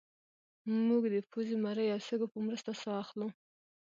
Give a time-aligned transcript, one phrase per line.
[0.87, 3.27] موږ د پوزې مرۍ او سږو په مرسته ساه اخلو